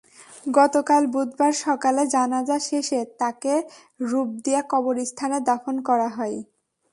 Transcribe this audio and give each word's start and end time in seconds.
গতকাল 0.51 1.03
বুধবার 1.13 1.53
সকালে 1.65 2.03
জানাজা 2.15 2.57
শেষে 2.67 2.99
তাঁকে 3.19 3.53
রূপদিয়া 4.01 4.61
কবরস্থানে 4.71 5.37
দাফন 5.49 5.75
করা 5.87 6.09
হয়। 6.17 6.37